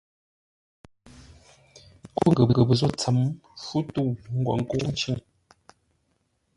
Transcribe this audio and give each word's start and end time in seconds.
Ńgó 2.27 2.43
ghəpə́ 2.55 2.75
zô 2.79 2.87
tsəm, 2.99 3.17
fú 3.63 3.77
tə̂u 3.93 4.05
ngwǒ 4.37 4.53
nkə̂u 4.61 4.79
ncʉ̂ŋ. 4.91 5.17